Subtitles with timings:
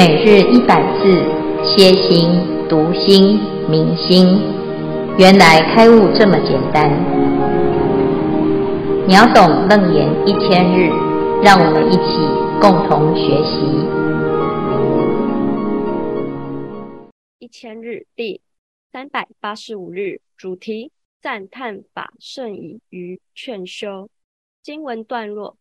[0.00, 1.12] 每日一百字，
[1.62, 2.30] 歇心、
[2.70, 4.40] 读心、明心，
[5.18, 6.88] 原来开悟这么简单。
[9.06, 10.88] 秒懂楞严一千日，
[11.44, 12.16] 让我们一起
[12.62, 13.60] 共同学习。
[17.38, 18.40] 一千日第
[18.90, 24.08] 三百八十五日主题：赞叹法甚矣于劝修。
[24.62, 25.58] 经文段落：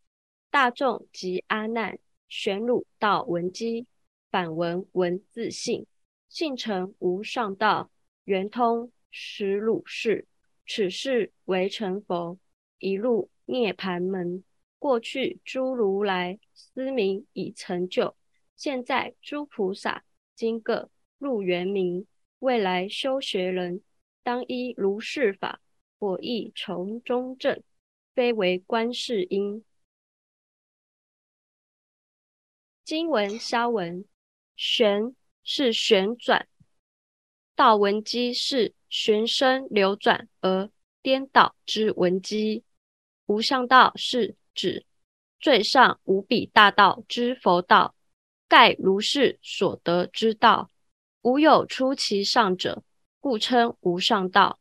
[0.49, 1.97] 大众及阿难
[2.29, 3.85] 玄汝道闻机。
[4.31, 5.85] 反闻闻自性，
[6.27, 7.89] 性成无上道，
[8.25, 10.27] 圆通实如是。
[10.67, 12.37] 此世为成佛，
[12.77, 14.43] 一入涅槃门。
[14.77, 18.15] 过去诸如来思名已成就，
[18.55, 22.05] 现在诸菩萨今各入圆明。
[22.37, 23.81] 未来修学人
[24.21, 25.59] 当依如是法，
[25.97, 27.61] 我亦从中证，
[28.13, 29.65] 非为观世音。
[32.83, 34.05] 经文消文。
[34.59, 36.49] 旋是旋转，
[37.55, 40.69] 道闻机是旋生流转而
[41.01, 42.65] 颠倒之闻机。
[43.25, 44.85] 无上道是指
[45.39, 47.95] 最上无比大道之佛道，
[48.49, 50.69] 盖如是所得之道，
[51.21, 52.83] 无有出其上者，
[53.21, 54.59] 故称无上道。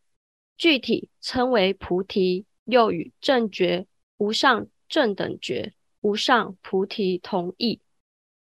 [0.57, 7.81] 具体称为菩提，又与正觉、无上正等觉、无上菩提同义。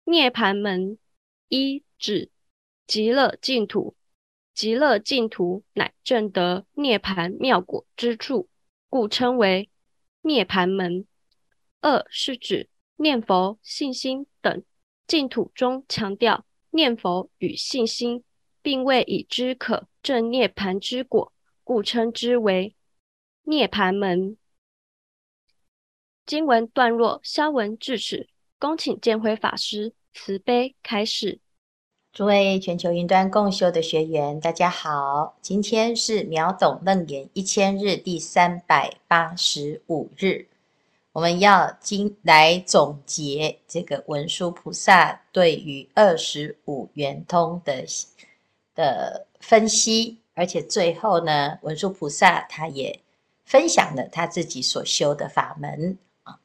[0.05, 0.97] 涅槃门。
[1.51, 2.31] 一指
[2.87, 3.97] 极乐净土，
[4.55, 8.48] 极乐净土乃证得涅槃妙果之处，
[8.89, 9.69] 故称为
[10.20, 11.09] 涅槃门。
[11.81, 14.62] 二是指念佛、信心等
[15.09, 18.23] 净土中强调念佛与信心，
[18.62, 21.33] 并未已知可证涅槃之果，
[21.64, 22.77] 故称之为
[23.42, 24.37] 涅槃门。
[26.25, 28.29] 经文段落消文至此，
[28.61, 29.92] 恭请见辉法师。
[30.13, 31.39] 慈悲开始，
[32.13, 40.45] 诸位全球云端共修的学员，大家好，今天是秒懂楞严一千日第三百八十五日，
[41.13, 47.85] 我们要今来总结这个文殊菩萨对于二十五圆通的
[48.75, 52.98] 的分析，而且最后呢，文殊菩萨他也
[53.45, 56.37] 分享了他自己所修的法门啊，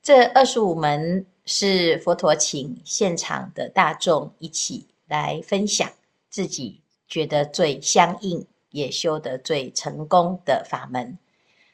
[0.00, 1.26] 这二十五门。
[1.46, 5.90] 是佛陀请现场的大众一起来分享
[6.30, 11.18] 自己觉得最相应，也修得最成功的法门。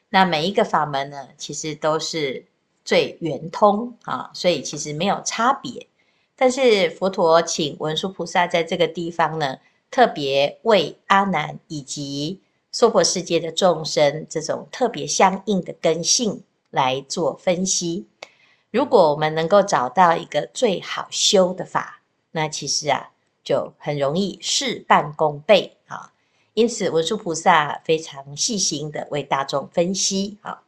[0.09, 2.45] 那每一个法门呢，其实都是
[2.83, 5.87] 最圆通啊，所以其实没有差别。
[6.35, 9.59] 但是佛陀请文殊菩萨在这个地方呢，
[9.91, 18.07] 特别为阿难以及娑婆世界的众生这种特别相应的根性来做分析。
[18.71, 23.11] 如果我们能够找到一个最好修的法，那其实啊
[23.47, 26.11] 就很容易事半功倍啊。
[26.53, 30.63] 因此文殊菩萨非常细心的为大众分析啊。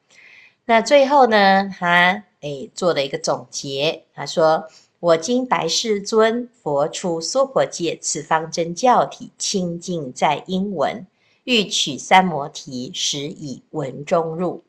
[0.63, 4.69] 那最后呢，他诶做了一个总结，他说
[5.01, 11.05] ：“我今白世尊，佛出娑婆界，此方真教体，清净在英文，
[11.43, 14.63] 欲取三摩提，实以闻中入。”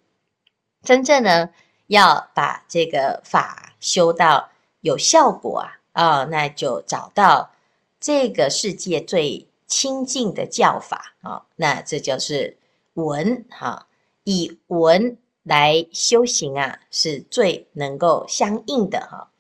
[0.83, 1.51] 真正呢。
[1.91, 4.49] 要把这个法修到
[4.81, 7.51] 有效果啊，啊、那就找到
[8.01, 12.57] 这个世界最清净的教法啊、那这就是
[12.95, 13.87] 闻哈、
[14.25, 19.31] 以闻来修行啊，是最能够相应的哈、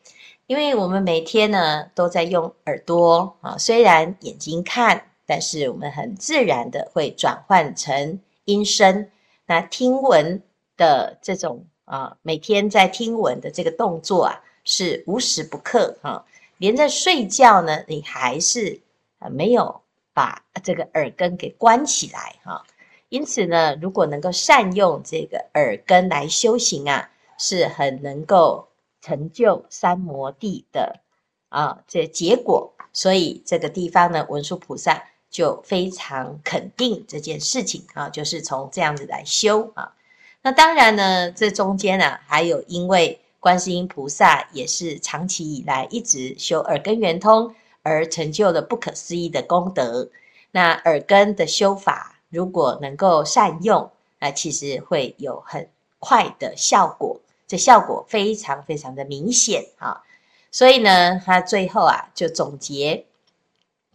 [0.47, 9.11] 因为我们每天呢都在用耳朵啊、虽然眼睛看，但是我们很自然的会转换成音声，
[9.47, 10.43] 那听闻
[10.77, 11.65] 的这种。
[11.91, 16.25] 啊，每天在听闻的这个动作啊，是无时不刻哈，
[16.61, 18.83] 连在睡觉呢，你还是
[19.19, 19.81] 啊没有
[20.13, 22.63] 把这个耳根给关起来哈。
[23.09, 28.69] 因此呢，如果能够善用这个耳根来修行啊，是很能够
[29.01, 31.01] 成就三摩地的
[31.49, 32.71] 啊这结果。
[32.93, 39.95] 所以这个地方呢，文殊菩萨就非常肯定这件事情啊，就是从这样子来修啊。
[40.43, 50.09] 那当然呢，这中间呢、啊，还有因为观世音菩萨也是长期以来一直修耳根圆通，而成就了不可思议的功德。
[50.53, 60.03] 那耳根的修法，如果能够善用，那其实会有很快的效果，这效果非常非常的明显啊。
[60.51, 63.07] 所以呢，他最后啊就总结：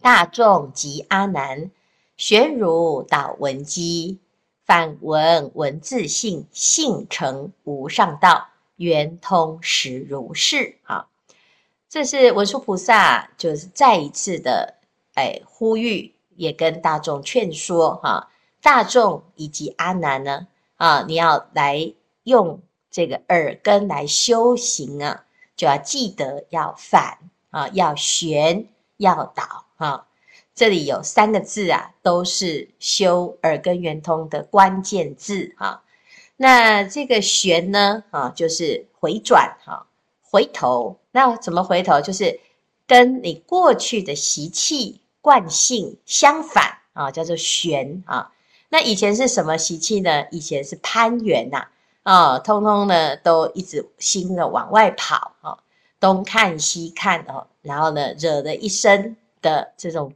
[0.00, 1.70] 大众及阿难，
[2.16, 4.18] 玄如导文机。
[4.64, 10.78] 反闻文字性，性成无上道，圆通实如是。
[10.84, 11.08] 啊，
[11.88, 14.74] 这是文殊菩萨就是再一次的
[15.14, 18.30] 哎呼吁，也跟大众劝说哈，
[18.60, 20.46] 大众以及阿难呢
[20.76, 21.92] 啊，你要来
[22.24, 25.24] 用这个耳根来修行啊，
[25.56, 27.18] 就要记得要反
[27.50, 28.66] 啊，要旋，
[28.98, 30.06] 要倒啊。
[30.54, 35.82] 这里有三个字啊，都是修耳根圆通的关键字哈。
[36.36, 39.86] 那这个旋呢啊，就是回转哈，
[40.22, 40.98] 回头。
[41.12, 42.00] 那怎么回头？
[42.00, 42.40] 就是
[42.86, 48.32] 跟你过去的习气惯性相反啊，叫做旋啊。
[48.68, 50.26] 那以前是什么习气呢？
[50.30, 51.68] 以前是攀缘呐
[52.02, 55.58] 啊，通通呢都一直心的往外跑啊，
[55.98, 60.12] 东看西看哦，然后呢惹了一身的这种。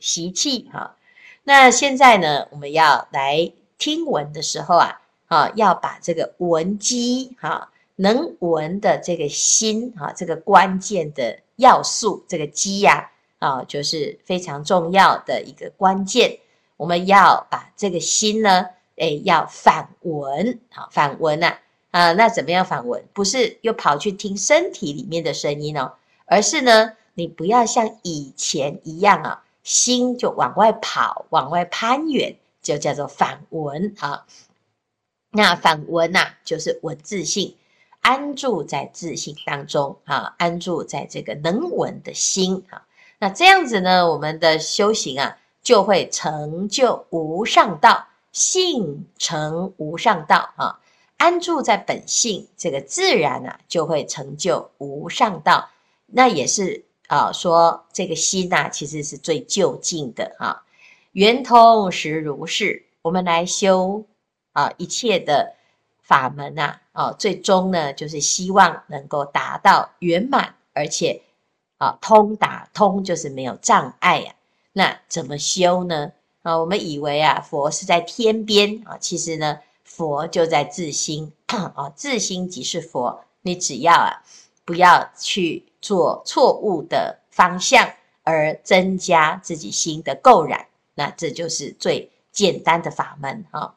[0.00, 0.94] 习气哈，
[1.42, 16.38] 那现在呢，我们要来听闻的时候啊，啊，要把这个闻机哈，能闻的这个心哈，这个关键的要素，这个机呀，啊，就是非常重要的一个关键。
[16.76, 18.66] 我们要把这个心呢，
[18.96, 21.54] 诶，要反闻，好，反闻呐，
[21.92, 23.04] 啊，那怎么样反闻？
[23.12, 25.92] 不是又跑去听身体里面的声音哦，
[26.26, 29.44] 而是呢，你不要像以前一样啊。
[29.64, 34.24] 心就往外跑，往外攀缘，就叫做反闻啊。
[35.30, 37.54] 那反闻呐，就是闻自性，
[38.00, 42.86] 安住在自性当中啊，安住在这个能闻的心啊。
[43.18, 50.80] 那这样子呢，我们的修行啊，就会成就无上道，性成无上道啊。
[51.16, 55.68] 安住在本性，这个自然啊，就会成就无上道。
[56.06, 56.84] 那也是。
[57.08, 60.62] 啊，说这个心呐、其实是最究竟的啊。
[61.12, 64.04] 圆通实如是，我们来修
[64.52, 65.54] 啊，一切的
[66.02, 71.22] 法门呐，啊，最终呢，就是希望能够达到圆满，而且
[71.78, 74.34] 啊，通达通就是没有障碍呀、啊。
[74.72, 76.12] 那怎么修呢？
[76.42, 83.24] 啊，我们以为啊，佛是在天边啊，其实呢，佛就在自心啊， 自心即是佛。
[83.42, 84.22] 你只要啊，
[84.64, 85.64] 不要去。
[85.80, 87.88] 做错误的方向
[88.24, 90.66] 而增加自己心的垢染，
[90.96, 93.76] 那这就是最简单的法门啊！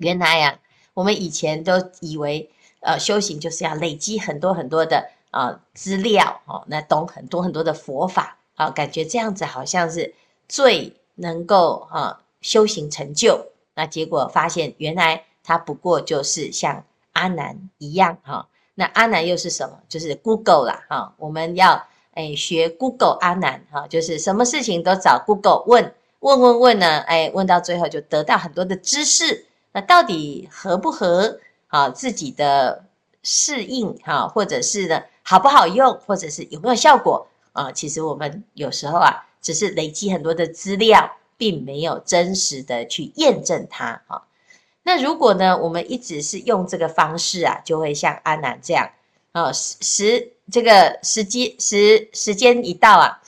[0.00, 0.58] 原来呀、
[0.94, 2.50] 我们以前都以为，
[2.80, 10.14] 呃，修行就是要累积很多很多的啊资料哦，那懂很多很多的佛法啊，感觉这样子好像是
[10.48, 13.46] 最能够啊修行成就。
[13.74, 18.48] 那结果发现，原来他不过就是像阿难一样哈。
[18.74, 19.78] 那阿难又是什么？
[19.88, 29.46] 就是 Google 啦，哈，我们要诶学 Google 阿难哈，就是什么事情都找 Google 问问问问呢，诶问到最后就得到很多的知识。
[29.72, 31.38] 那到底合不合
[31.68, 32.84] 啊自己的
[33.22, 37.70] 适应哈，或者是呢好不好用，或者是有没有效果啊？
[37.72, 44.22] 其实我们有时候啊，只是累积很多的资料，并没有真实的去验证它啊。
[44.82, 48.90] 那如果呢，我们一直是用这个方式啊，就会像阿南这样
[49.32, 53.20] 啊，时时这个时机时时间一到啊，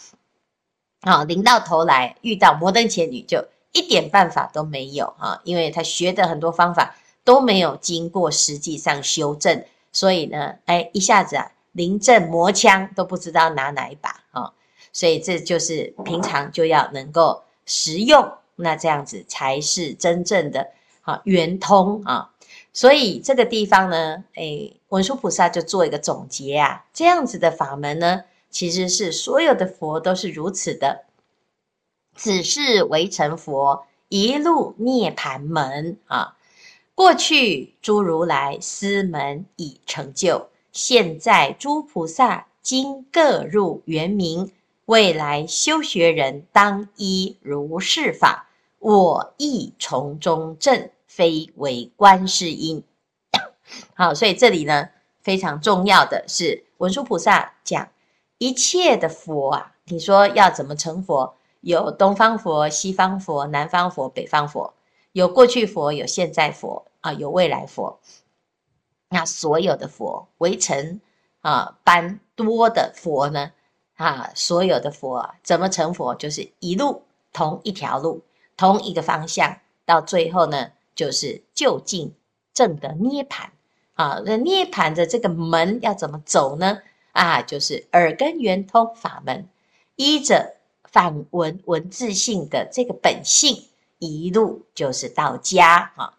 [1.03, 14.53] 啊，临到头来遇到摩登前女，就一点办法都没有啊，因为他学的很多方法都没有经过实际上修正，所以呢，哎，一下子啊，临阵磨枪都不知道拿哪一把啊，
[14.93, 20.69] 所以这就是平常就要能够实用，那这样子才是真正的。
[21.05, 22.31] 啊，圆通啊，
[22.73, 31.07] 所以这个地方呢，诶，文殊菩萨就做一个总结啊，这样子的法门呢，其实是所有的佛都是如此的，
[32.15, 36.37] 此世为成佛一路涅槃门啊，
[36.95, 44.53] 过去诸如来斯门已成就，现在诸菩萨今各入圆明，
[44.85, 48.49] 未来修学人当依如是法。
[48.79, 52.85] 我亦从中证，非为观世音。
[53.95, 54.91] 好，所以这里呢，
[55.23, 57.89] 非常重要的是文殊菩萨讲
[58.39, 61.35] 一切的佛啊，你说要怎么成佛？
[61.63, 64.75] 有东方佛、西方佛、南方佛、北方佛，
[65.13, 67.99] 有过去佛，有现在佛啊，有未来佛。
[69.09, 71.01] 那所有的佛，为成
[71.41, 73.53] 啊般多的佛呢？
[73.95, 76.15] 啊，所有的佛，怎么成佛？
[76.15, 78.23] 就是一路同一条路。
[78.55, 82.15] 同一个方向，到最后呢，就是就近
[82.53, 83.49] 证得涅槃
[83.95, 84.21] 啊。
[84.25, 86.81] 那涅槃的这个门要怎么走呢？
[87.13, 89.49] 啊，就是耳根圆通法门，
[89.97, 90.57] 依着
[90.93, 93.65] 反文文字性的这个本性，
[93.99, 96.13] 一路就是到家啊。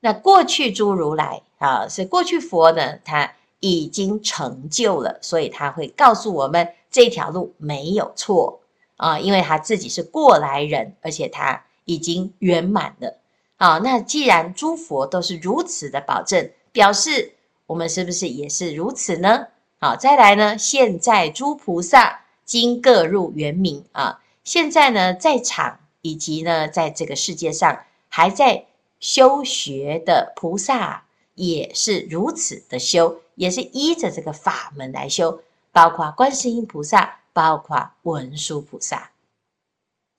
[0.00, 8.60] 那过去诸如来啊，是过去佛呢，他已经成就了，所以他会告诉我们这条路没有错
[8.96, 13.18] 啊，因为他自己是过来人，而且他已经圆满了
[13.56, 13.78] 啊。
[13.78, 17.32] 那既然诸佛都是如此的保证，表示
[17.66, 19.46] 我们是不是也是如此呢？
[19.80, 28.66] 好，再来呢，现在诸菩萨今各入圆明啊，现在呢在场以及呢在这个世界上还在
[29.00, 31.02] 修学的菩萨。
[31.36, 35.40] 也是如此的修，也是依着这个法门来修，
[35.72, 39.10] 包括观世音菩萨，包括文殊菩萨。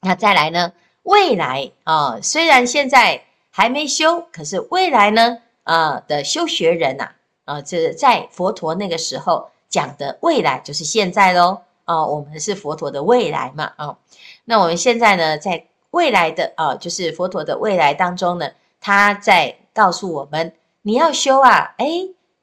[0.02, 0.74] 那再来呢？
[1.04, 5.38] 未来啊、虽然现在还没修，可是未来呢？
[5.64, 7.12] 啊、的修学人呐，
[7.46, 11.62] 啊、这在佛陀那个时候讲的未来，就是现在喽。
[11.86, 13.72] 啊、我们是佛陀的未来嘛？
[13.78, 13.98] 啊、
[14.44, 18.52] 那我们现在呢，在未来的啊、就是佛陀的未来当中呢，
[18.82, 20.54] 他在告诉我们。
[20.82, 21.88] 你要修啊，哎，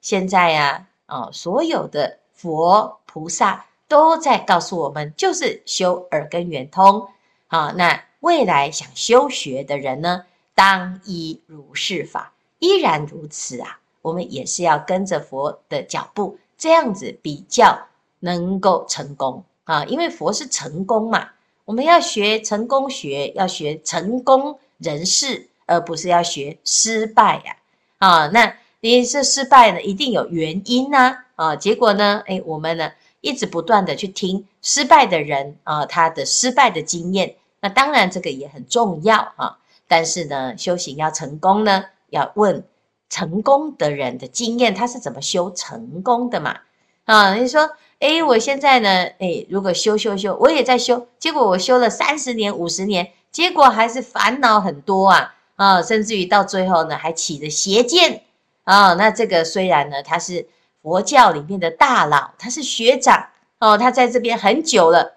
[0.01, 7.07] 现在呀、啊，哦，所有的佛菩萨都在告诉我们，就是修耳根圆通。
[7.47, 13.79] 啊、那未来想修学的人呢，当依如是法，依然如此啊。
[14.01, 17.87] 我们也是要跟着佛的脚步，这样子比较
[18.23, 19.83] 能够成功啊。
[19.85, 21.29] 因为佛是成功嘛，
[21.65, 27.57] 我们要学成功学，要学成功人士，而不是要学失败呀、
[27.99, 28.07] 啊。
[28.07, 31.19] 啊，那你这失败呢，一定有原因呐、啊。
[31.35, 37.35] 啊，结果呢，哎，我们呢一直不断的去听失败的人啊，他的失败的经验。
[37.61, 39.57] 那当然这个也很重要啊。
[39.87, 42.63] 但是呢，修行要成功呢，要问
[43.09, 46.59] 成功的人的经验，他是怎么修成功的嘛？
[47.05, 47.69] 啊，你说，
[48.03, 55.35] 哎，我现在呢，哎，如果修修修，我也在修，结果我修了三十年、五十年，结果还是烦恼很多啊。
[55.55, 58.23] 啊，甚至于到最后呢，还起了邪见
[58.65, 58.95] 啊。
[58.95, 60.45] 那这个虽然呢，他是
[60.81, 63.29] 佛教里面的大佬，他是学长
[63.59, 65.13] 哦，他在这边很久了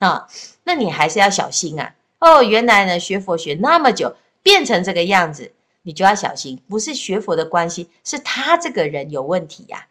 [0.00, 0.28] 啊。
[0.64, 1.94] 那你还是要小心啊。
[2.18, 5.52] 哦，原来呢，学佛学那么久，变成这个样子，
[5.84, 9.86] 你就要小心，不是学佛的关系，是他这个人有问题呀。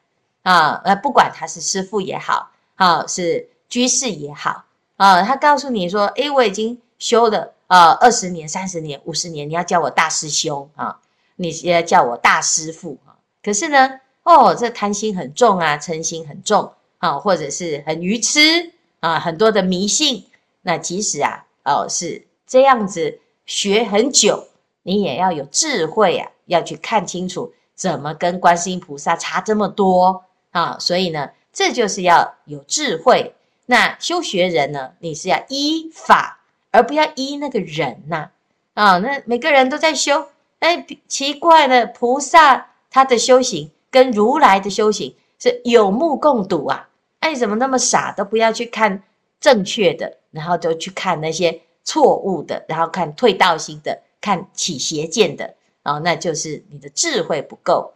[0.49, 4.63] 啊，呃不管他是师父也好，啊，是居士也好，
[4.97, 7.53] 啊，他告诉你说，诶，我已经修了。
[7.69, 10.99] 啊，二十年、三十年、五十年，你要叫我大师兄啊，
[11.35, 13.13] 你要叫我大师父啊。
[13.43, 20.25] 可是呢，哦，这贪心很重啊，嗔心很重啊，或者是很愚痴啊，很多的迷信。
[20.63, 24.47] 那即使啊，哦，是这样子学很久，
[24.81, 30.77] 你也要有智慧啊，要去看清楚怎么跟观世音菩萨差这么多啊。
[30.79, 33.35] 所以呢，这就是要有智慧。
[33.65, 36.37] 那修学人呢，你是要依法。
[36.71, 38.29] 而不要依那个人呐，
[38.75, 40.27] 啊，那每个人都在修，
[40.59, 46.87] 哎，奇怪了，菩萨他的修行跟如来的修行是有目共睹啊，
[47.21, 49.01] 哎，怎么那么傻，都不要去看
[49.39, 57.91] 正确的，然后就去看那些错误的，然后看退道心的，看起邪见的，啊，那就是你的智慧不够。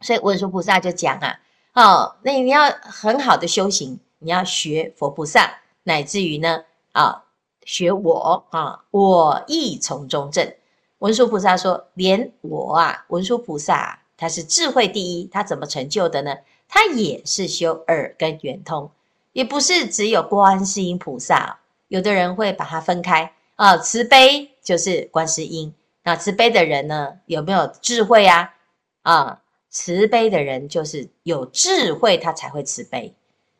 [0.00, 1.38] 所以文殊菩萨就讲啊，
[1.76, 7.22] 哦，那你要很好的修行，你要学佛菩萨，乃至于呢，啊。
[7.68, 10.54] 学我啊，我亦从中证。
[10.98, 16.36] 文殊菩萨说：“连我啊，文殊菩萨啊，他是智慧第一，他怎么成就的呢？
[16.68, 18.88] 他也是修耳根圆通，
[19.32, 21.58] 也不是只有观世音菩萨。
[21.88, 25.74] 有的人会把它分开啊，慈悲就是观世音。
[26.04, 28.54] 那慈悲的人呢，有没有智慧啊？
[29.02, 29.40] 啊，
[29.76, 33.14] 慈悲的人就是有智慧，他才会慈悲。”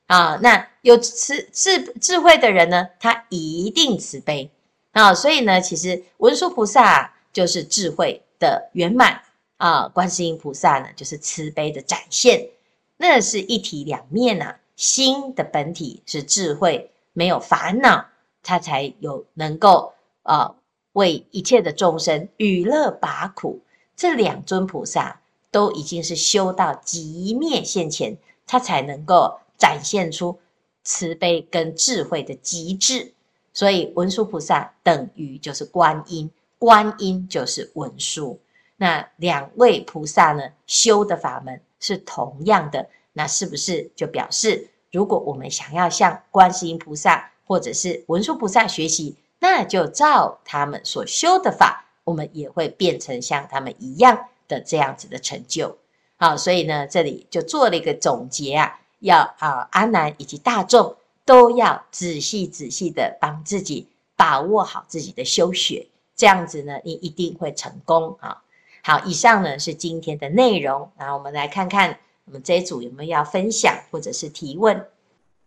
[0.09, 4.51] 啊，那有慈智智慧的人呢，他一定慈悲
[4.93, 5.13] 啊。
[5.13, 9.21] 所以呢，其实文殊菩萨就是智慧的圆满
[9.59, 12.49] 啊，观世音菩萨呢就是慈悲的展现，
[12.97, 14.59] 那是一体两面呐、啊。
[14.75, 18.07] 心的本体是智慧，没有烦恼，
[18.43, 19.93] 他才有能够
[20.23, 20.55] 啊
[20.93, 23.61] 为一切的众生与乐拔苦。
[23.97, 25.21] 这两尊菩萨
[25.57, 29.41] 都已经是修到极灭现前，他才能够。
[29.59, 30.39] 展现出
[30.85, 33.15] 慈悲跟智慧的极致，
[33.55, 38.39] 所以文殊菩萨等于就是观音，观音就是文殊。
[38.77, 55.79] 那两位菩萨呢，修的法门是同样的，那是不是就表示，如果我们想要向观世音菩萨或者是文殊菩萨学习，那就照他们所修的法，我们也会变成像他们一样的这样子的成就。
[56.17, 58.81] 好，所以呢，这里就做了一个总结啊。
[59.01, 63.87] 要啊，阿难以及大众都要仔细仔细的帮自己
[64.17, 65.87] 把握好自己的修学，
[66.17, 68.43] 这样子呢，你一定会成功啊。
[68.83, 74.87] 好，以上呢是今天的内容，然后我们来看看我们这一组有没有要分享或者是提问？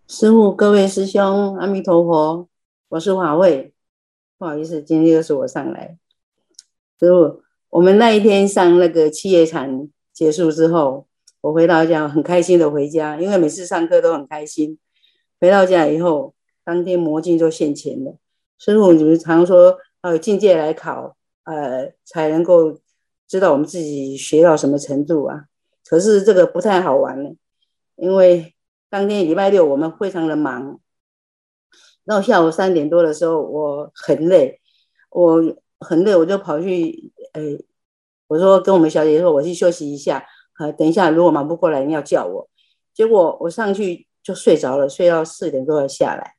[0.07, 2.47] 师父，各位师兄，阿弥陀佛，
[2.89, 3.73] 我是华慧，
[4.37, 5.97] 不好意思，今天又是我上来。
[6.99, 11.05] 师父，我们那一天上那个七叶禅结束之后，
[11.41, 14.79] 我回到家很开心的回家，因为每次上课都很开心。
[15.39, 16.33] 回到家以后，
[16.63, 18.17] 当天魔境就现前了。
[18.57, 22.79] 师傅，你们常说要有境界来考，呃，才能够
[23.27, 25.45] 知道我们自己学到什么程度啊。
[25.85, 27.35] 可是这个不太好玩了，
[27.95, 28.55] 因为
[28.89, 30.79] 当天礼拜六我们非常的忙，
[32.05, 34.59] 到下午三点多的时候，我很累，
[35.11, 37.41] 我很累，我就跑去，呃，
[38.27, 40.25] 我说跟我们小姐姐说，我去休息一下，
[40.59, 42.49] 呃，等一下如果忙不过来，你要叫我。
[42.93, 46.35] 结果我上去就睡着了，睡到四点多要下来。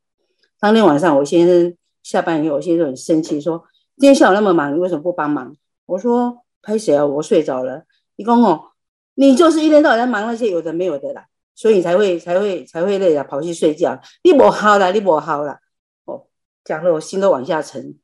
[0.59, 1.77] 当天晚上我先生。
[2.03, 3.63] 下班以后，我先生很生气，说
[3.99, 5.55] ：“今天下午那么忙，你为什么不帮忙？”
[5.85, 7.05] 我说：“拍谁啊？
[7.05, 7.83] 我睡着了。”
[8.17, 8.71] 你讲哦，
[9.17, 14.01] 你就是一天到晚在忙那些有的没有的啦，所以你才会才会才会累啊，跑去睡觉。
[14.25, 15.61] 你不好啦，你不好啦。
[16.07, 16.25] 哦，
[16.65, 17.95] 讲的我心都往下沉。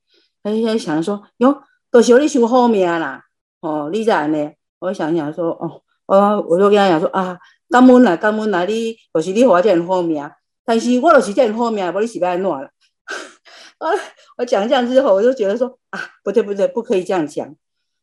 [0.42, 3.22] 他现在想说：“哟，都是你修好命啦。”
[3.60, 4.52] 哦，你在呢？
[4.78, 7.38] 我想想说：“哦，哦，我就跟他讲说啊，
[7.68, 10.30] 感恩啦，感恩啦，你就是你活这样好命，
[10.64, 12.70] 但是我就是这样好命，无你是要安怎啦？”
[13.78, 13.90] 啊！
[14.38, 17.54] 我讲这样之后，我就觉得说啊，不对不对，不可以这样讲。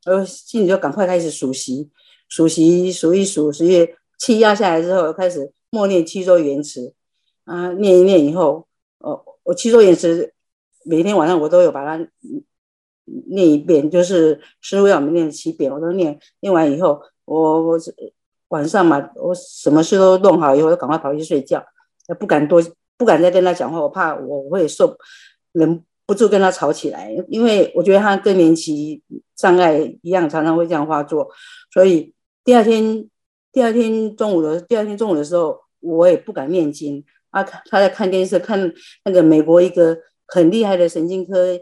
[0.06, 1.90] 我心里就赶快开始数息，
[2.28, 3.88] 数息数一数，数一
[4.18, 6.94] 气压下来之后，开始默念七周圆词
[7.46, 8.68] 啊，念一念以后，
[9.00, 10.34] 哦，我七周圆词
[10.84, 12.06] 每天晚上我都有把它
[13.30, 16.20] 念一遍，就是师傅要我们念七遍，我都念。
[16.42, 17.80] 念完以后，我我
[18.50, 21.64] 晚上嘛，我什么事都弄好以后，赶快跑去睡觉，
[22.20, 22.62] 不敢多，
[22.98, 24.98] 不敢再跟他讲话，我怕我会受。
[25.54, 29.04] 忍不住跟他吵起来，因为我觉得他更年期
[29.36, 31.30] 障碍一样，常常会这样发作。
[31.72, 32.12] 所以
[32.44, 33.08] 第二天，
[33.52, 37.06] 第二天中午的第二天中午的时候，我也不敢念经。
[37.30, 38.74] 啊，他在看电视，看
[39.06, 41.60] 那个美国一个很厉害的神经科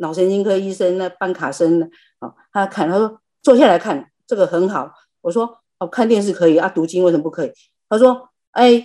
[0.00, 1.86] 脑神经科医生，那班卡森呢，
[2.18, 4.92] 啊，他看，他说坐下来看这个很好。
[5.22, 7.52] 我说哦，看电视可以啊，读经为什么不可以？
[7.88, 8.84] 他说，哎，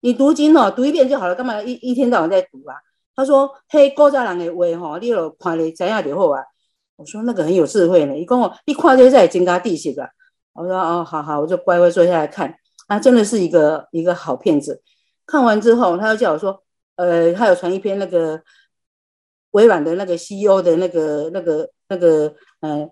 [0.00, 2.76] 你读经哦，读一遍就好了，干嘛一一天到晚在读啊？
[3.14, 6.42] 他说：“嘿，古早人的话吼，你有看咧，知影就好啊。”
[6.96, 10.06] 我说：“那个很有智慧呢。”伊讲哦，你看这在增加地识啊。
[10.52, 12.54] 我说：“哦，好好，我就乖乖坐下来看。”
[12.88, 14.82] 啊，真的是一个一个好片子。
[15.24, 16.62] 看完之后，他又叫我说
[16.96, 18.38] ：“呃，他有传一篇那个
[19.52, 22.88] 微软的那个 CEO 的那个那个那个呃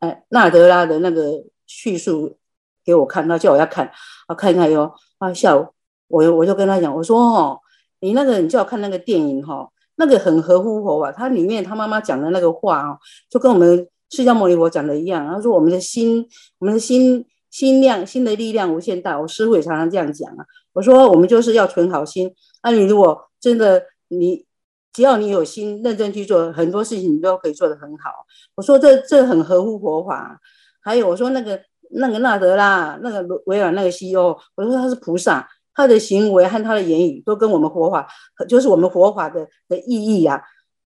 [0.00, 2.36] 呃纳德拉的那个叙述
[2.84, 3.90] 给我看。”他叫我要看，
[4.26, 4.92] 啊，看一看哟。
[5.18, 5.66] 啊，下午
[6.08, 7.60] 我我就跟他讲，我说：“哦。”
[8.02, 15.26] 你那个，你叫我看那个电影哈，那个很合乎佛法，它里面他妈妈讲的那个话啊，就跟我们释迦牟尼佛讲的一样。
[15.28, 16.26] 他说我们的心，
[16.60, 19.20] 我们的心心量，心的力量无限大。
[19.20, 20.46] 我师父也常常这样讲啊。
[20.72, 22.34] 我说我们就是要存好心。
[22.62, 24.42] 那你如果真的你，
[24.92, 28.10] 只要你有心，认真去做，很多事情你都可以做得很好。
[28.54, 30.40] 我说这这很合乎佛法。
[30.82, 35.48] 还有我说那个那个纳德拉，那个维尔那个 CEO，我说他是菩萨。
[35.72, 38.06] 他的行为和他的言语都跟我们佛法，
[38.46, 40.42] 就是我们佛法的的意义呀、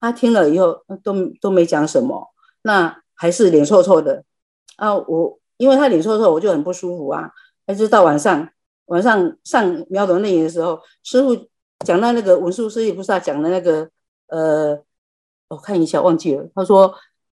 [0.01, 2.29] 他听了以后都都没讲什么，
[2.63, 4.25] 那还是脸臭臭的
[4.77, 4.95] 啊！
[4.95, 7.31] 我因为他脸臭臭，我就很不舒服啊。
[7.67, 8.49] 还是到晚上，
[8.87, 11.37] 晚上上苗头内言的时候，师傅
[11.85, 13.89] 讲到那个文殊师利菩萨讲的那个
[14.29, 14.79] 呃，
[15.49, 16.47] 我看一下忘记了。
[16.55, 16.95] 他说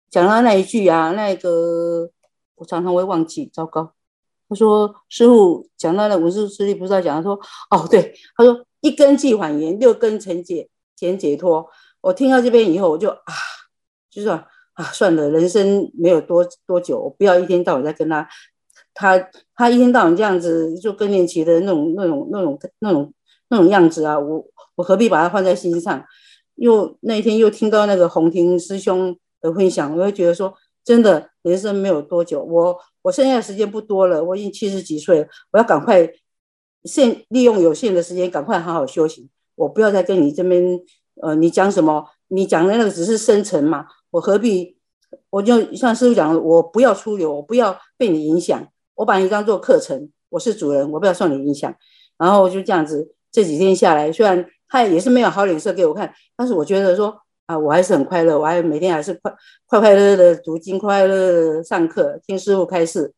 [0.10, 2.10] 讲到那一句啊，那个
[2.55, 3.91] 我常常会忘记，糟糕。
[4.47, 7.34] 他说：“师傅讲到了文殊师利菩萨讲，他说
[7.71, 11.67] 哦，对，他说一根即反言，六根成解前解脱。
[12.01, 13.34] 我听到这边以后，我就啊，
[14.12, 14.34] 就说
[14.73, 18.29] 啊，算了，人生没有多多久，我不要一天到晚在跟他，
[18.93, 19.17] 他
[19.55, 23.12] 他一天到晚这样子，就更年期的那种那种那种那种
[23.49, 26.03] 那种样子啊，我我何必把它放在心上？
[26.55, 30.53] 又那一天又听到那个洪庭师兄的分享，我会觉得说，
[30.84, 36.12] 真的人生没有多久，我。”我剩下的时间不多了，我已经七十几岁了，我要赶快
[36.86, 39.29] 现利用有限的时间，赶快好好修行。
[39.53, 40.79] 我不要再跟你这边，
[41.21, 42.03] 呃，你讲什么？
[42.29, 44.75] 你讲的那个只是生成嘛，我何必？
[45.29, 51.71] 我就像师父讲的，我不要出流，我不要被你影响，我把你当做课程，我是主人，我不要受你影响。
[52.17, 57.21] 然后就这样子，这几天下来，虽然他也是没有好脸色给我看，但是我觉得说。
[57.48, 59.32] 啊，我还是很快乐，我还每天还是快
[59.67, 63.13] 快快乐乐的读经，快乐乐上课，听师傅开示。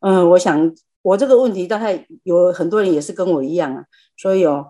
[0.00, 3.86] 嗯，我想我这个问题大概有很多人也是跟我一样啊，
[4.18, 4.66] 所以哦，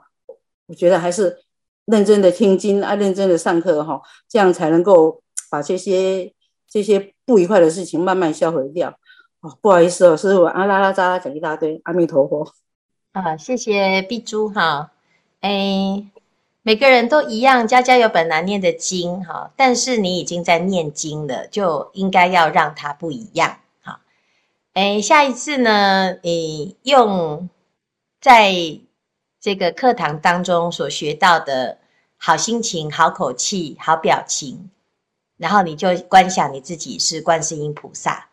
[0.68, 1.38] 我觉得还是
[1.86, 5.20] 认真的听经啊，认真的上课哈，这样才能够
[5.50, 6.32] 把这些
[6.70, 8.96] 这些不愉快的事情慢慢销毁掉。
[9.40, 12.46] 哦，不好意思哦，师父啊，拉拉杂杂讲一大堆，阿弥陀佛。
[13.14, 14.90] 啊，谢谢碧珠哈。
[15.40, 16.04] 哎，
[16.62, 19.52] 每个人都一样，家家有本难念的经哈。
[19.54, 24.00] 但是你已经在念经了，就应该要让它不一样哈。
[24.72, 27.48] 哎，下一次呢，你用
[28.20, 28.52] 在
[29.40, 31.78] 这个课堂当中所学到的
[32.16, 34.70] 好心情、好口气、好表情，
[35.36, 38.26] 然后你就观想你自己是观世音菩萨。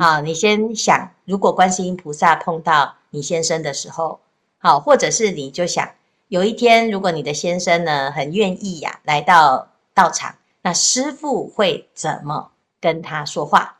[0.00, 4.20] 啊，你先想，如果观世音菩萨碰到你先生的时候，
[4.58, 5.90] 好，或者是你就想，
[6.28, 13.78] 有一天如果你的先生呢很愿意呀、啊、来到道场，那师父会怎么跟他说话？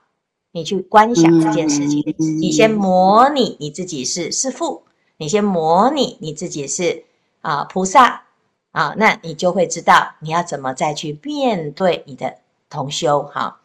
[0.52, 2.02] 你去观想这件事情，
[2.40, 4.84] 你先模拟你自己是师父，
[5.18, 7.04] 你先模拟你自己是
[7.42, 8.22] 啊菩萨
[8.70, 12.36] 啊，那你就会知道你要怎么再去面对你的
[12.70, 13.60] 同修哈。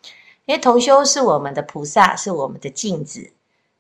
[0.45, 3.32] 因为同修是我们的菩萨，是我们的镜子，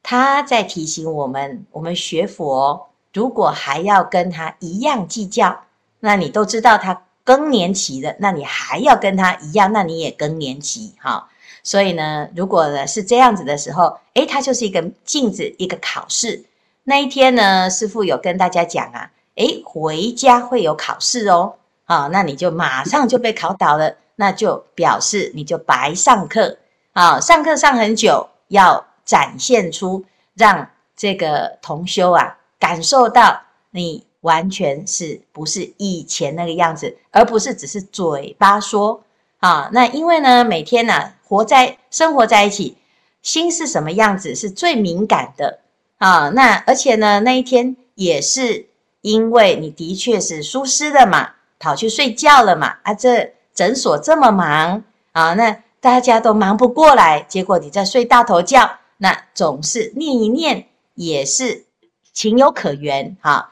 [0.03, 5.61] 他在提醒我们：我们学佛，如果还要跟他一样计较，
[5.99, 11.29] 那你都知道他更年期了，那你还要跟他一样，那你也更年期哈。
[11.63, 16.43] 所以呢，如果呢是这样子的时候，诶，它就是一个镜子，一个考试。
[16.83, 21.53] 那一天呢，师父有跟大家讲啊，诶，回家会有考试哦，
[21.85, 26.57] 啊，那你就马上就被考倒了，那就表示你就白上课。
[26.93, 39.03] 啊，上课上很久，要展现出让这个同修啊感受到你完全是不是以前那个样子，而不是只是嘴巴说
[39.41, 39.69] 啊。
[39.73, 42.77] 那因为呢，每天呢、活在生活在一起，
[43.21, 45.59] 心是什么样子是最敏感的
[45.97, 46.29] 啊。
[46.29, 48.67] 那而且呢，那一天也是
[49.01, 52.93] 因为你的确是疏失的嘛，跑去睡觉了嘛啊。
[52.93, 55.61] 这诊所这么忙啊，那。
[55.81, 58.69] 大家都忙不过来，结果你在睡大头觉，
[59.01, 61.65] 那总是念一念也是
[62.13, 63.51] 情有可原哈。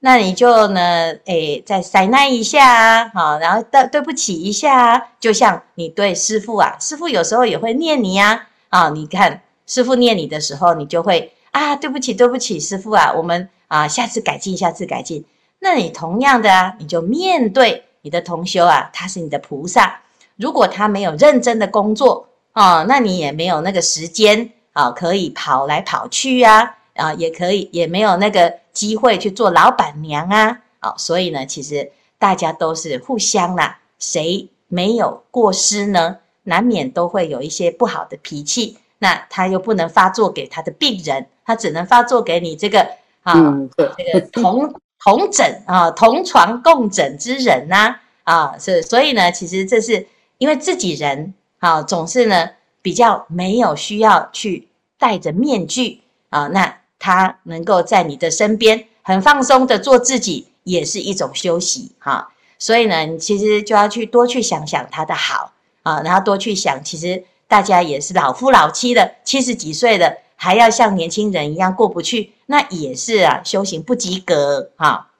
[0.00, 15.24] 那你就呢，诶，再塞耐一下啊，好，然后对对不起一下啊，就像你对师父啊，师父有时候也会念你呀，啊，你看师父念你的时候，你就会啊，对不起对不起，师父啊，我们啊下次改进，下次改进。
[15.60, 20.00] 那你同样的啊，你就面对你的同修啊，他是你的菩萨。
[20.36, 36.18] 如果他没有认真的工作啊，那你也没有那个时间啊，可以跑来跑去啊，啊，也可以也没有那个机会去做老板娘啊，啊，所以呢，其实大家都是互相啦，谁没有过失呢？
[36.44, 42.88] 难免都会有一些不好的脾气，那他又不能发作给他的病人，他只能发作给你这个
[43.22, 43.34] 啊，
[43.76, 50.06] 这个同 同枕啊，同床共枕之人呐，啊，是，所以呢，其实这是。
[50.38, 52.48] 因为自己人啊，总是呢
[52.82, 62.32] 比较没有需要去戴着面具啊，那他能够在你的身边很放松的做自己，也是一种休息哈。
[62.58, 75.10] 所以呢，其实就要去多去想想他的好啊，然后多去想，其实大家也是老夫老妻的，七十几岁的还要像年轻人一样过不去，那也是啊，修行不及格哈。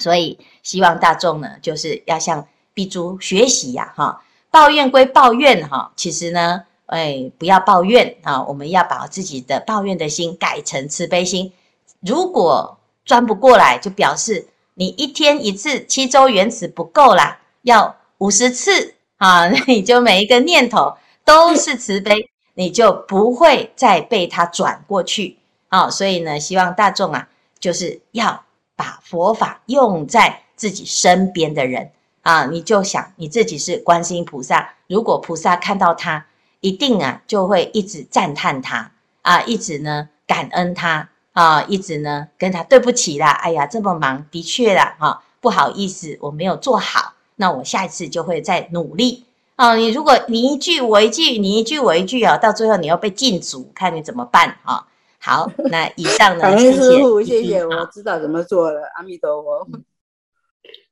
[0.00, 4.22] 所以希望大众呢，就是要向碧珠学习呀哈。
[4.50, 11.52] 抱怨归抱怨哈，其实呢，哎，不要抱怨啊，我们要把自己的抱怨的心改成慈悲心。
[12.00, 25.88] 如果转不过来，就表示你一天一次七周圆子不够啦，要五十次啊，那 你就每一个念头都是慈悲，你就不会再被它转过去啊。
[25.88, 31.92] 所以呢，希望大众啊，就是要把佛法用在自己身边的人。
[32.22, 36.26] 啊，你就想你自己是观世音菩萨，如果菩萨看到他，
[36.60, 38.92] 一定啊就会一直赞叹他
[39.22, 49.24] 啊，一直呢感恩他啊，一直呢跟他对不起啦，哎呀这么忙，的确啦，哈、啊，不好意思，我没有做好，那我下一次就会再努力
[49.56, 49.74] 啊。
[49.76, 54.86] 你如果你一句我一句，你一句我一句啊，到最后你要被禁足，看你怎么办啊？
[55.18, 59.68] 好，那以上呢， 谢谢师父，谢谢，我知道怎么做了，阿弥陀佛。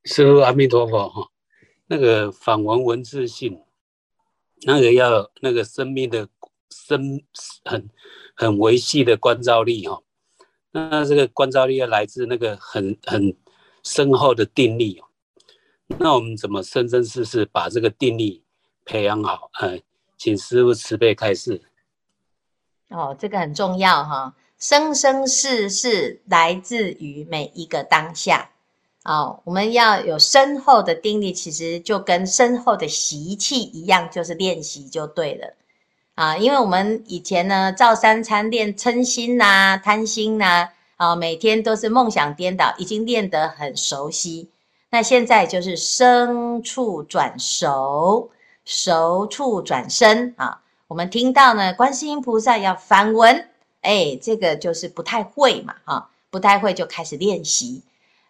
[0.05, 1.29] 师父阿弥陀佛哈，
[1.87, 3.61] 那个反文文字性，
[4.63, 6.29] 那个要那个生命的
[6.71, 7.23] 生
[7.65, 7.89] 很
[8.35, 10.03] 很维系的观照力哈，
[10.73, 13.37] 那这个观照力要来自那个很很
[13.83, 15.07] 深厚的定力哦，
[15.99, 18.43] 那我们怎么生生世世把这个定力
[18.85, 19.51] 培养好？
[19.61, 19.83] 哎，
[20.17, 21.63] 请师父慈悲开示。
[22.89, 28.51] 哦，这个很重要哈，生生世世来自于每一个当下。
[29.09, 35.55] 哦，我们要有深厚的定力，其实就跟深厚的习气一样，就是练习就对了。
[36.15, 40.69] 啊，因为我们以前呢，照三餐练嗔心呐、啊、贪心呐、
[40.99, 44.51] 啊，每天都是梦想颠倒，已经练得很熟悉。
[44.91, 48.31] 那现在就是生处转熟，
[48.67, 50.61] 熟处转生啊。
[50.87, 53.49] 我们听到呢，观世音菩萨要反闻，
[53.81, 57.81] 哎，这个就是不太会嘛，哈，不太会就开始练习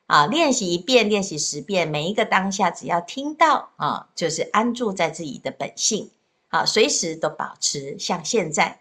[0.09, 6.11] 啊，练习一遍，练习十遍，每一个当下只要听到啊，就是安住在自己的本性。
[6.49, 8.81] 啊，随时都保持像现在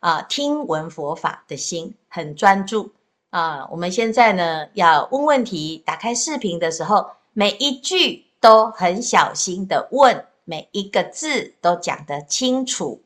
[0.00, 2.90] 啊，听闻佛法的心很专注
[3.30, 3.68] 啊。
[3.70, 13.00] 我们现在呢，要问问题，打开视频的时候，每一句都很小心的问，每一个字都讲得清楚。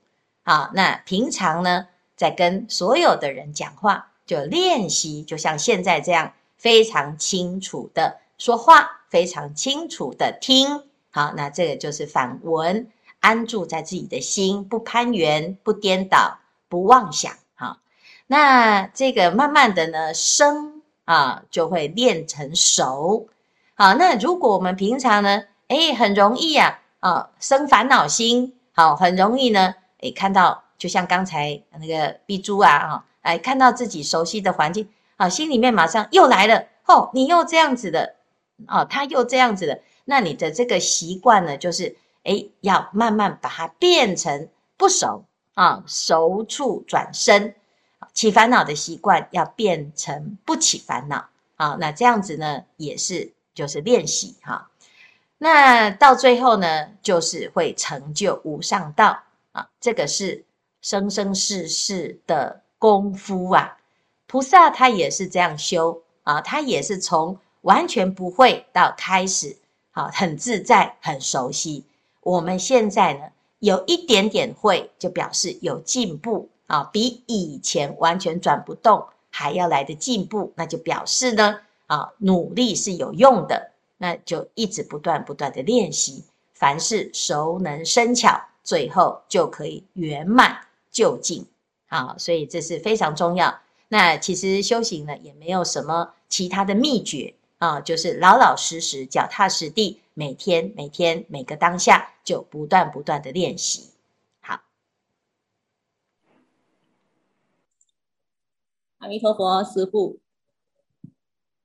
[0.45, 10.83] 啊，那平常呢，在跟所有的人讲话，就练习，就像现在这样，非常清楚的说话，非常清楚的听。
[11.11, 12.91] 好，那这个就是反闻。
[13.21, 17.33] 安住在自己的心，不攀缘，不颠倒，不妄想。
[17.57, 17.81] 哈，
[18.29, 23.29] 那这个慢慢的呢，生啊就会练成熟。
[23.75, 38.17] 好，那如果我们平常呢，哎，很容易呀，啊，生烦恼心，好，很容易呢，哎，看到就像刚才那个碧珠啊，哈，哎，看到自己熟悉的环境，啊，心里面马上又来了，哦，你又这样子的，
[38.67, 41.97] 哦，他又这样子的，那你的这个习惯呢，就是。
[42.25, 47.55] 哎，要慢慢把它变成不熟啊，熟处转生，
[48.13, 51.27] 起烦恼的习惯要变成不起烦恼
[51.57, 51.79] 啊。
[51.81, 54.69] 那这样子呢，也是就是练习哈。
[55.39, 59.71] 那到最后呢，就是会成就无上道啊。
[59.81, 60.45] 这个是
[60.83, 63.79] 生生世世的功夫啊。
[64.29, 69.57] 菩萨他也是这样修啊，他也是从完全不会到开始，
[69.91, 71.85] 好，很自在，很熟悉。
[72.21, 73.23] 我们现在呢，
[73.59, 90.59] 有一点点会，就表示有进步啊，比以前完全转不动还要来的进步，那就表示呢，啊，努力是有用的，那就一直不断不断的练习，凡事熟能生巧，最后就可以圆满
[90.91, 91.47] 究竟
[91.89, 93.59] 啊，所以这是非常重要。
[93.89, 100.01] 那其实修行呢，也没有什么其他的秘诀啊，就是老老实实、脚踏实地。
[100.15, 103.91] 每天每天每个当下就不断不断的练习。
[104.41, 104.63] 好，
[108.99, 110.19] 阿弥陀佛，师父，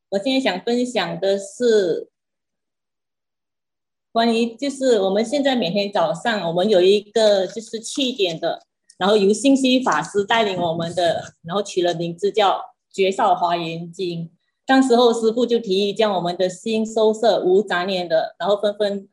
[0.10, 2.12] 我现在想分享的是
[4.12, 8.68] 关于，就是我们现在每天早上我们有一个就是七点的，
[9.04, 12.52] 然后由信息法师带领我们的，然后取了名字叫
[12.90, 14.20] 《绝少华严经》。
[14.66, 19.10] 当时候师父就提议将我们的心收摄无杂念的，然后纷纷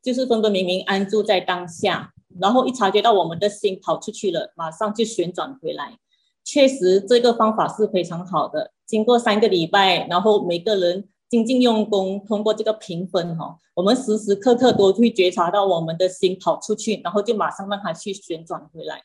[0.00, 5.98] 就是分分明明安住在当下，然后一察觉到我们的心跑出去了，马上就旋转回来。
[6.44, 8.70] 确实这个方法是非常好的。
[8.86, 19.02] 经过三个礼拜，然后每个人精进用功，通过这个评分哈，我们时时刻刻都会觉察到我们的心跑出去，然后就马上让它去旋转回来。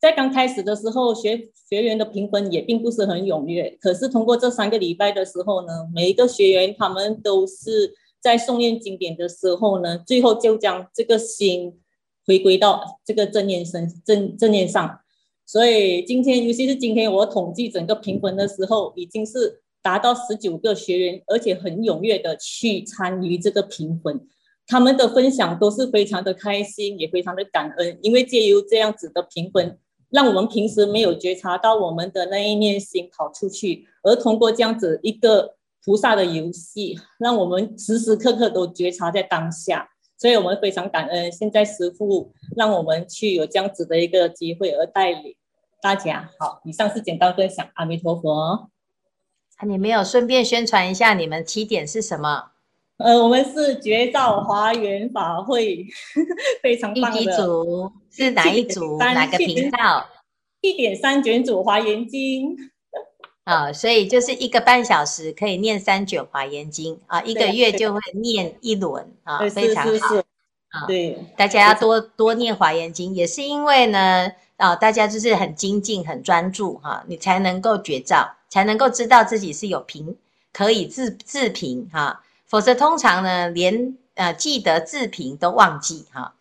[0.00, 3.76] 在刚开始的时候，学学员的评分也并不是很踊跃。
[3.78, 11.78] 可是通过这三个礼拜的时候呢，每一个学员他们都是在诵念经典的时候呢，最后就将这个心
[12.26, 15.00] 回归到这个正念身正正念上。
[15.44, 24.26] 所以今天，尤其是今天我统计整个评分的时候，已经是达到十九个学员，而且很踊跃的去参与这个评分。
[24.66, 29.76] 他们的分享都是非常的开心，也非常的感恩，因为借由这样子的评分。
[30.10, 39.88] 让我们平时没有觉察到我们的那一念心跑出去，而通过这样子一个菩萨的游戏，让我们时时刻刻都觉察在当下。
[40.16, 45.34] 所以我们非常感恩，现在师父让我们去有这样子的一个机会而带领
[45.80, 46.30] 大家。
[46.38, 47.66] 好，以上是简单分享。
[47.74, 48.68] 阿弥陀佛。
[49.66, 52.50] 你没有顺便宣传一下你们起点是什么？
[53.00, 55.86] 呃，我们是绝照华严法会，
[56.62, 57.18] 非常棒的。
[57.18, 58.98] 第几组是哪一组？
[58.98, 60.06] 哪个频道？
[60.60, 62.54] 一点三卷组华严经。
[63.44, 70.16] 啊、哦，所以就是一个半小时可以念三卷华严经啊，一个月就会念一轮啊，非常好。
[70.68, 80.14] 啊，对，大家要多多念华严经，也是因为呢，啊，大家就是很精进、很专注哈、啊，你才能够觉照，才能够知道自己是有平，
[80.52, 82.00] 可以自自平哈。
[82.00, 86.34] 啊否则，通常呢，连呃记得自评都忘记哈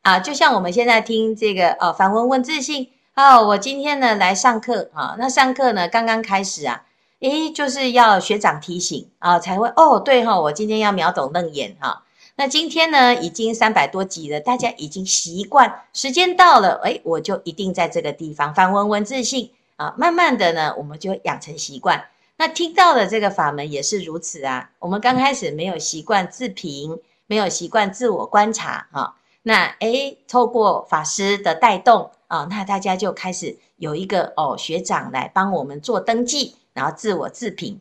[0.00, 6.86] 啊，就像我们现在听这个哦，梵文问自信哦，我今天呢来上课啊，那上课呢刚刚开始啊，
[7.18, 12.04] 诶，就是要学长提醒啊，才会哦，对哈，我今天要秒懂楞严哈，
[12.36, 18.54] 那今天呢，已经三百多集了，大家已经习惯，时间到了，哎，我就一定在这个地方。
[18.54, 22.06] 梵文文自信啊，慢慢的呢，我们就养成习惯。
[22.40, 24.70] 那听到的这个法门也是如此啊。
[24.78, 29.16] 我们刚开始没有习惯自评，没有习惯自我观察啊。
[29.42, 37.78] 那哎，透过法师的带动啊，那大家就开始有一个哦学长来帮我们做登记，然后自我自评。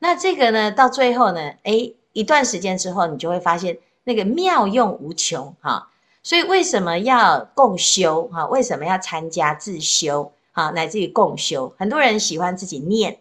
[0.00, 3.78] 那这个呢，到最后呢，哎，一段时间之后，你就会发现。
[4.04, 5.88] 那个妙用无穷哈，
[6.24, 8.46] 所以为什么要共修哈？
[8.48, 10.70] 为什么要参加自修啊？
[10.70, 13.20] 乃至于共修，很多人喜欢自己念。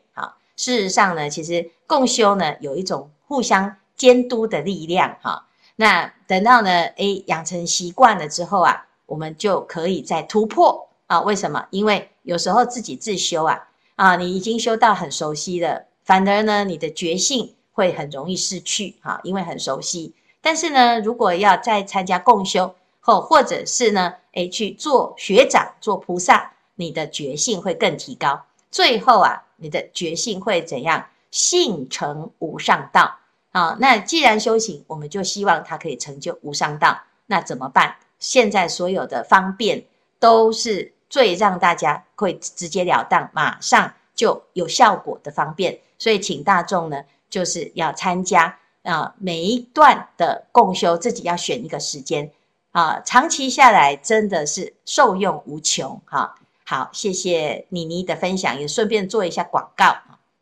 [0.61, 5.47] 事实上呢，其实共修呢有一种互相监督的力量哈。
[5.75, 11.21] 那等到呢，诶养成习惯了之后啊，我们就可以再突破啊。
[11.21, 11.65] 为什么？
[11.71, 20.13] 因为有时候自己自修啊啊，你已经修到很熟悉了，反而呢，你的觉性会很容易失去哈，因为很熟悉。
[20.41, 28.43] 但是呢，如果要再参加共修，或或者是呢，诶，去做学长、做菩萨，你的觉性会更提高。
[28.69, 31.05] 最后啊，你的觉性会怎样？
[31.31, 33.17] 性成无上道
[33.51, 33.77] 啊！
[33.79, 36.99] 那既然修行，我们就希望它可以成就无上道。
[37.27, 37.95] 那怎么办？
[38.19, 39.85] 现在所有的方便
[40.19, 45.79] 都是最让大家会直截了当、马上就有效果的方便。
[45.97, 48.57] 所以，请大众呢，就是要参加。
[48.83, 52.31] 啊，每一段的共修，自己要选一个时间
[52.71, 56.35] 啊，长期下来真的是受用无穷哈。
[56.71, 59.93] 好，谢谢妮妮的分享，也顺便做一下广告。